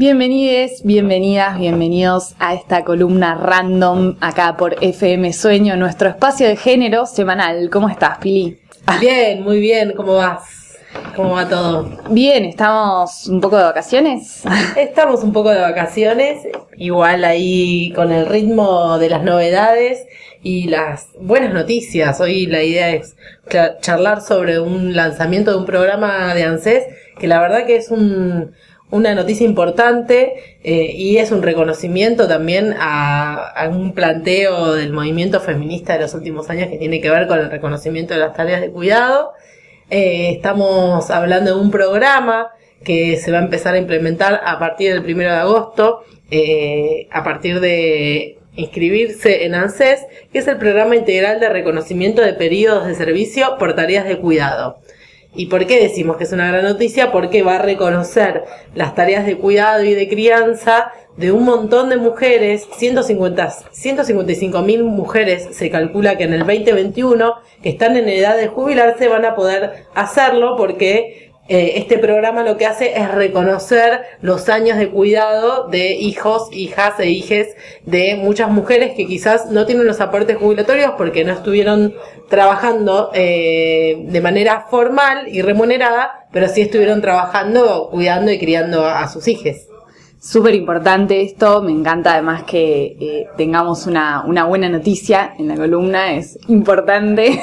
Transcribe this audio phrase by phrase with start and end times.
[0.00, 7.04] Bienvenides, bienvenidas, bienvenidos a esta columna random acá por FM Sueño, nuestro espacio de género
[7.04, 7.68] semanal.
[7.68, 8.58] ¿Cómo estás, Pili?
[8.98, 10.78] Bien, muy bien, ¿cómo vas?
[11.14, 11.98] ¿Cómo va todo?
[12.08, 14.42] Bien, ¿estamos un poco de vacaciones?
[14.78, 16.48] Estamos un poco de vacaciones,
[16.78, 20.06] igual ahí con el ritmo de las novedades
[20.42, 22.18] y las buenas noticias.
[22.22, 23.16] Hoy la idea es
[23.82, 26.84] charlar sobre un lanzamiento de un programa de ANSES
[27.18, 28.54] que la verdad que es un
[28.90, 35.94] una noticia importante eh, y es un reconocimiento también a, un planteo del movimiento feminista
[35.94, 38.70] de los últimos años que tiene que ver con el reconocimiento de las tareas de
[38.70, 39.32] cuidado.
[39.90, 42.50] Eh, estamos hablando de un programa
[42.84, 47.22] que se va a empezar a implementar a partir del primero de agosto, eh, a
[47.22, 52.94] partir de inscribirse en ANSES, que es el programa integral de reconocimiento de periodos de
[52.94, 54.78] servicio por tareas de cuidado.
[55.34, 57.12] ¿Y por qué decimos que es una gran noticia?
[57.12, 58.44] Porque va a reconocer
[58.74, 64.84] las tareas de cuidado y de crianza de un montón de mujeres, 150, 155 mil
[64.84, 69.34] mujeres se calcula que en el 2021 que están en edad de jubilarse van a
[69.34, 75.68] poder hacerlo porque eh, este programa lo que hace es reconocer los años de cuidado
[75.68, 80.92] de hijos, hijas e hijes de muchas mujeres que quizás no tienen los aportes jubilatorios
[80.96, 81.94] porque no estuvieron
[82.28, 89.08] trabajando eh, de manera formal y remunerada, pero sí estuvieron trabajando, cuidando y criando a,
[89.08, 89.69] sus hijos.
[90.22, 95.56] Súper importante esto, me encanta además que eh, tengamos una, una, buena noticia en la
[95.56, 97.40] columna, es importante,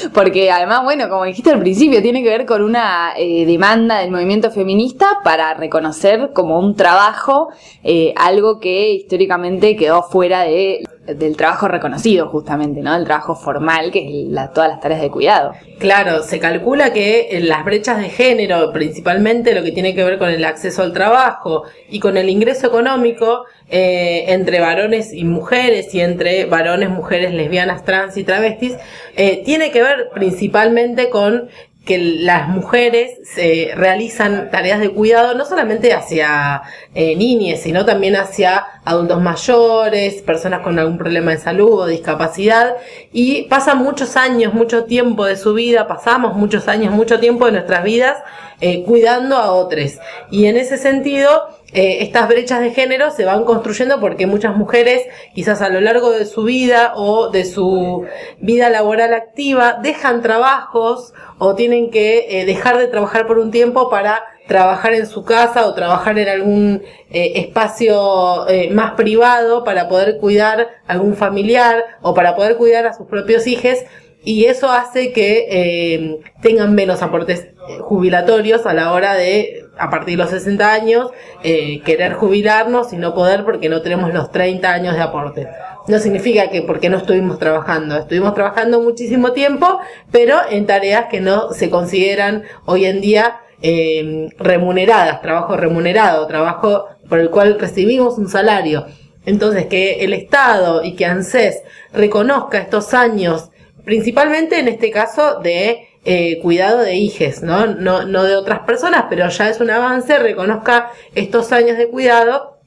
[0.14, 4.12] porque además, bueno, como dijiste al principio, tiene que ver con una eh, demanda del
[4.12, 7.48] movimiento feminista para reconocer como un trabajo
[7.82, 12.94] eh, algo que históricamente quedó fuera de del trabajo reconocido justamente, ¿no?
[12.94, 15.52] Del trabajo formal, que es todas las tareas de cuidado.
[15.78, 20.18] Claro, se calcula que en las brechas de género, principalmente lo que tiene que ver
[20.18, 25.94] con el acceso al trabajo y con el ingreso económico eh, entre varones y mujeres
[25.94, 28.74] y entre varones, mujeres, lesbianas, trans y travestis,
[29.16, 31.48] eh, tiene que ver principalmente con
[31.90, 36.62] que las mujeres se realizan tareas de cuidado no solamente hacia
[36.94, 42.76] eh, niñas, sino también hacia adultos mayores, personas con algún problema de salud o discapacidad,
[43.12, 47.52] y pasan muchos años, mucho tiempo de su vida, pasamos muchos años, mucho tiempo de
[47.52, 48.18] nuestras vidas
[48.60, 49.98] eh, cuidando a otros.
[50.30, 55.04] Y en ese sentido, eh, estas brechas de género se van construyendo porque muchas mujeres,
[55.34, 58.06] quizás a lo largo de su vida o de su
[58.40, 63.88] vida laboral activa, dejan trabajos o tienen que eh, dejar de trabajar por un tiempo
[63.88, 70.18] para trabajar en su casa o trabajar en algún eh, espacio más privado para poder
[70.18, 73.78] cuidar a algún familiar o para poder cuidar a sus propios hijos
[74.24, 77.46] y eso hace que tengan menos aportes
[77.80, 81.10] jubilatorios a la hora de, a partir de los 60 años,
[81.42, 85.48] eh, querer jubilarnos y no poder porque no tenemos los 30 años de aporte.
[85.88, 89.80] No significa que porque no estuvimos trabajando, estuvimos trabajando muchísimo tiempo,
[90.10, 96.86] pero en tareas que no se consideran hoy en día eh, remuneradas, trabajo remunerado, trabajo
[97.08, 98.86] por el cual recibimos un salario.
[99.26, 101.62] Entonces, que el Estado y que ANSES
[101.92, 103.50] reconozca estos años
[103.84, 107.66] principalmente en este caso de eh, cuidado de hijes, ¿no?
[107.66, 108.04] ¿no?
[108.04, 112.58] No de otras personas, pero ya es un avance, reconozca estos años de cuidado,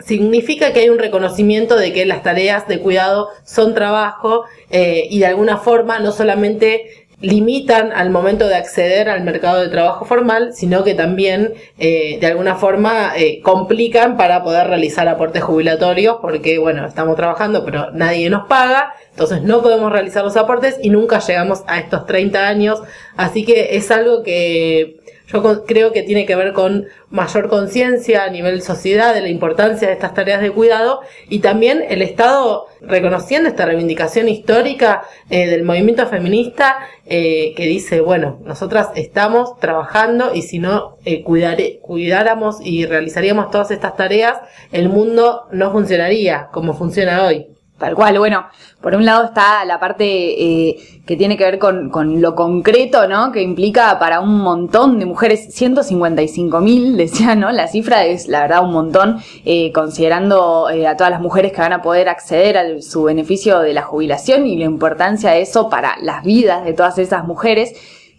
[0.00, 5.20] significa que hay un reconocimiento de que las tareas de cuidado son trabajo eh, y
[5.20, 10.52] de alguna forma no solamente limitan al momento de acceder al mercado de trabajo formal,
[10.52, 16.58] sino que también eh, de alguna forma eh, complican para poder realizar aportes jubilatorios, porque
[16.58, 21.20] bueno, estamos trabajando pero nadie nos paga, entonces no podemos realizar los aportes y nunca
[21.20, 22.82] llegamos a estos 30 años,
[23.16, 28.30] así que es algo que yo creo que tiene que ver con mayor conciencia a
[28.30, 33.48] nivel sociedad de la importancia de estas tareas de cuidado y también el Estado reconociendo
[33.48, 36.76] esta reivindicación histórica eh, del movimiento feminista
[37.06, 43.70] eh, que dice, bueno, nosotras estamos trabajando y si no eh, cuidáramos y realizaríamos todas
[43.70, 44.38] estas tareas,
[44.70, 47.55] el mundo no funcionaría como funciona hoy.
[47.78, 48.46] Tal cual, bueno,
[48.80, 53.32] por un lado está la parte eh, que tiene que ver con, lo concreto, ¿no?
[53.32, 57.52] Que implica para un montón de mujeres, 155 mil, decía, ¿no?
[57.52, 61.60] La cifra es, la verdad, un montón, eh, considerando eh, a todas las mujeres que
[61.60, 65.68] van a poder acceder a su beneficio de la jubilación y la importancia de eso
[65.68, 67.74] para las vidas de todas esas mujeres.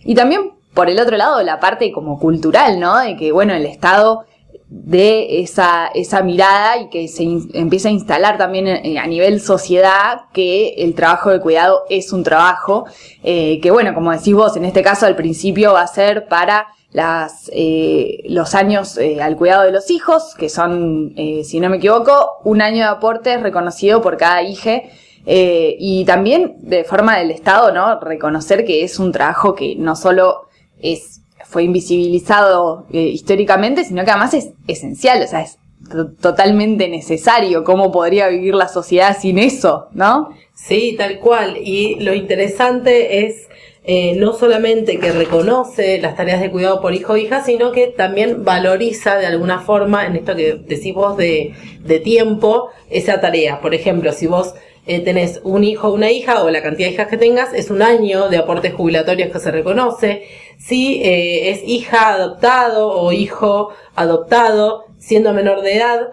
[0.05, 2.99] Y también, por el otro lado, la parte como cultural, ¿no?
[2.99, 4.25] De que, bueno, el Estado
[4.69, 10.23] de esa, esa mirada y que se empieza a instalar también eh, a nivel sociedad
[10.33, 12.85] que el trabajo de cuidado es un trabajo
[13.23, 16.67] eh, que, bueno, como decís vos, en este caso al principio va a ser para
[16.91, 21.13] las, eh, los años al cuidado de los hijos, que son,
[21.43, 24.81] si no me equivoco, un año de aporte reconocido por cada hija.
[25.25, 27.99] y también de forma del Estado, ¿no?
[27.99, 30.47] Reconocer que es un trabajo que no solo
[30.79, 35.57] es, fue invisibilizado históricamente, sino que además es esencial, o sea, es
[36.19, 37.63] totalmente necesario.
[37.63, 40.29] ¿Cómo podría vivir la sociedad sin eso, no?
[40.53, 41.57] Sí, tal cual.
[41.63, 43.47] Y lo interesante es
[43.89, 47.87] eh, no solamente que reconoce las tareas de cuidado por hijo o hija, sino que
[47.87, 51.53] también valoriza de alguna forma, en esto que decís vos de,
[51.85, 53.61] de tiempo, esa tarea.
[53.61, 54.55] Por ejemplo, si vos
[54.87, 57.69] eh, tenés un hijo o una hija, o la cantidad de hijas que tengas, es
[57.69, 60.23] un año de aportes jubilatorios que se reconoce.
[60.57, 66.07] Si eh, es hija adoptado o hijo adoptado, siendo menor de edad,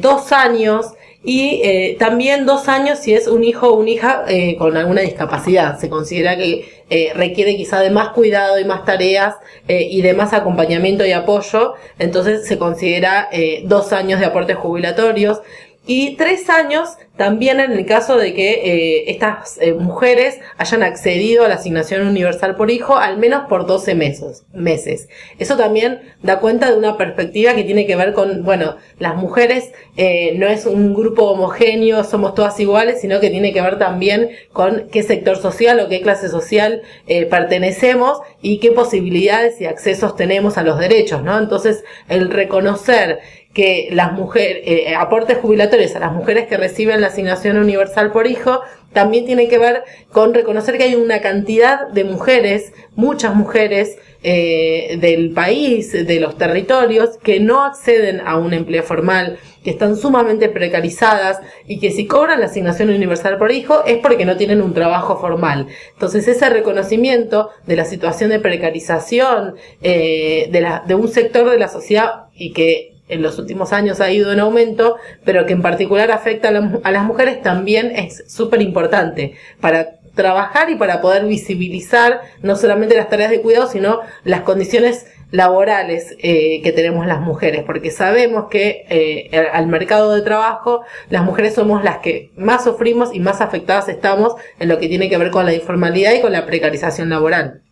[0.00, 0.92] dos años
[1.24, 5.00] y eh, también dos años si es un hijo o una hija eh, con alguna
[5.00, 5.78] discapacidad.
[5.78, 9.36] Se considera que eh, requiere quizá de más cuidado y más tareas
[9.68, 13.28] y de más acompañamiento y apoyo, entonces se considera
[13.64, 15.42] dos años de aportes jubilatorios
[15.88, 21.44] y tres años también en el caso de que eh, estas eh, mujeres hayan accedido
[21.44, 25.08] a la asignación universal por hijo al menos por 12 meses, meses.
[25.38, 29.72] Eso también da cuenta de una perspectiva que tiene que ver con, bueno, las mujeres
[29.96, 34.28] eh, no es un grupo homogéneo, somos todas iguales, sino que tiene que ver también
[34.52, 36.82] con qué sector social o qué clase social
[37.30, 41.38] pertenecemos y qué posibilidades y accesos tenemos a los derechos, ¿no?
[41.38, 43.20] Entonces, el reconocer
[43.58, 48.28] que las mujeres, eh, aportes jubilatorios a las mujeres que reciben la asignación universal por
[48.28, 48.60] hijo,
[48.92, 49.82] también tiene que ver
[50.12, 56.38] con reconocer que hay una cantidad de mujeres, muchas mujeres eh, del país, de los
[56.38, 62.06] territorios, que no acceden a un empleo formal, que están sumamente precarizadas y que si
[62.06, 65.66] cobran la asignación universal por hijo es porque no tienen un trabajo formal.
[65.94, 70.48] Entonces ese reconocimiento de la situación de precarización eh,
[70.86, 74.40] de, un sector de la sociedad y que en los últimos años ha ido en
[74.40, 80.68] aumento, pero que en particular afecta a, las mujeres también es súper importante para trabajar
[80.70, 86.60] y para poder visibilizar no solamente las tareas de cuidado, sino las condiciones laborales eh,
[86.62, 91.84] que tenemos las mujeres, porque sabemos que eh, al mercado de trabajo las mujeres somos
[91.84, 95.44] las que más sufrimos y más afectadas estamos en lo que tiene que ver con
[95.44, 97.62] la informalidad y con la precarización laboral.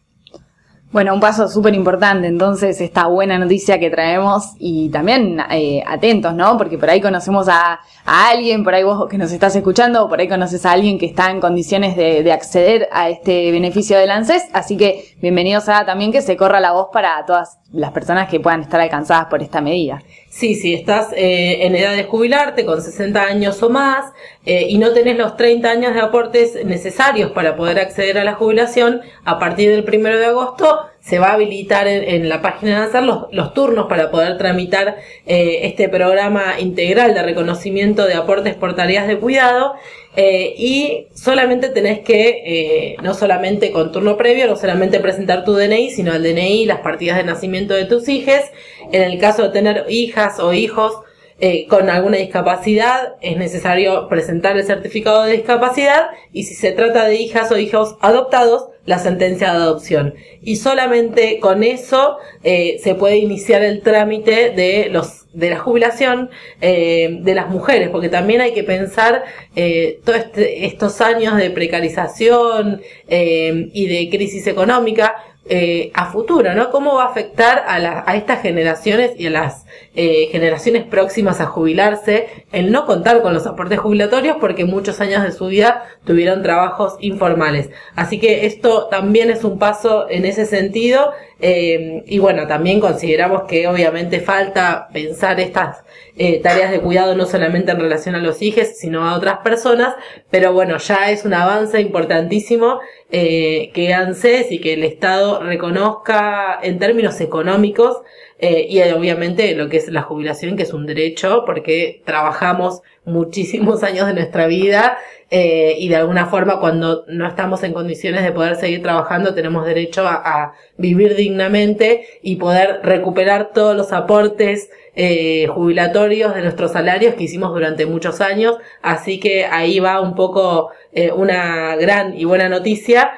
[0.92, 6.32] Bueno, un paso súper importante, entonces, esta buena noticia que traemos y también eh, atentos,
[6.32, 6.56] ¿no?
[6.56, 10.28] Porque por ahí conocemos a, alguien, por ahí vos que nos estás escuchando, por ahí
[10.28, 14.44] conoces a alguien que está en condiciones de, de acceder a este beneficio del ANSES,
[14.52, 18.38] así que bienvenidos a también que se corra la voz para todas las personas que
[18.38, 20.02] puedan estar alcanzadas por esta medida.
[20.28, 24.12] Sí, si estás eh, en edad de jubilarte con 60 años o más
[24.44, 28.34] eh, y no tenés los 30 años de aportes necesarios para poder acceder a la
[28.34, 32.86] jubilación, a partir del primero de agosto se va a habilitar en, la página de
[32.86, 38.74] hacer los, turnos para poder tramitar eh, este programa integral de reconocimiento de aportes por
[38.74, 39.74] tareas de cuidado
[40.16, 45.54] eh, y solamente tenés que, eh, no solamente con turno previo, no solamente presentar tu
[45.54, 48.50] DNI, sino el DNI las partidas de nacimiento de tus hijas.
[48.90, 50.92] En el caso de tener hijas o hijos
[51.38, 57.04] eh, con alguna discapacidad, es necesario presentar el certificado de discapacidad y si se trata
[57.04, 60.14] de hijas o hijos adoptados, la sentencia de adopción.
[60.42, 66.30] Y solamente con eso eh, se puede iniciar el trámite de los de la jubilación
[66.62, 69.22] eh, de las mujeres, porque también hay que pensar
[69.54, 75.14] eh, todos este, estos años de precarización y de crisis económica,
[75.48, 76.70] eh, a futuro, ¿no?
[76.70, 81.46] ¿Cómo va a afectar a, a estas generaciones y a las eh, generaciones próximas a
[81.46, 86.42] jubilarse el no contar con los aportes jubilatorios porque muchos años de su vida tuvieron
[86.42, 87.70] trabajos informales?
[87.94, 93.42] Así que esto también es un paso en ese sentido eh, y bueno, también consideramos
[93.42, 95.84] que obviamente falta pensar estas
[96.16, 99.94] eh, tareas de cuidado no solamente en relación a los hijos, sino a otras personas,
[100.30, 106.58] pero bueno, ya es un avance importantísimo eh, que ANSES y que el Estado reconozca
[106.62, 107.98] en términos económicos
[108.38, 113.82] eh, y obviamente lo que es la jubilación, que es un derecho, porque trabajamos muchísimos
[113.82, 118.30] años de nuestra vida eh, y de alguna forma cuando no estamos en condiciones de
[118.30, 125.46] poder seguir trabajando tenemos derecho a, vivir dignamente y poder recuperar todos los aportes eh,
[125.48, 128.58] jubilatorios de nuestros salarios que hicimos durante muchos años.
[128.82, 133.12] Así que ahí va un poco eh, una gran y buena noticia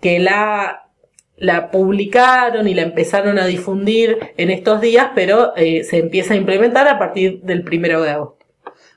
[0.00, 0.86] que la
[1.36, 6.86] la publicaron y la empezaron a difundir en estos días, pero se empieza a implementar
[6.88, 8.42] a partir del primero de agosto.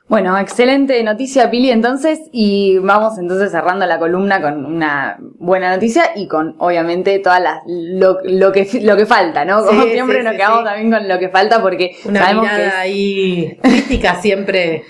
[0.08, 6.12] Bueno, excelente noticia, Pili, entonces, y vamos entonces cerrando la columna con una buena noticia
[6.16, 9.66] y con, obviamente, todas las, lo, lo que, lo que falta, ¿no?
[9.66, 12.44] Como Sí, siempre sí, nos sí, quedamos también con lo que falta porque Una sabemos
[12.44, 14.84] mirada que es ahí crítica siempre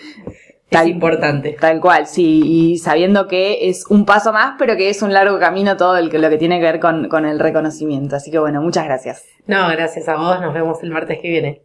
[0.70, 1.56] Tal- es importante.
[1.60, 5.40] tal cual, sí, y sabiendo que es un paso más, pero que es un largo
[5.40, 8.16] camino todo el que, lo que tiene que ver con, con el reconocimiento.
[8.16, 9.24] Así que bueno, muchas gracias.
[9.48, 11.62] No, gracias a vos, nos vemos el martes que viene.